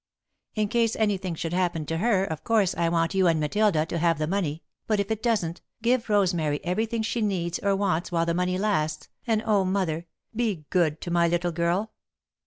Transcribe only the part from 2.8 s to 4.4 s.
would want you and Matilda to have the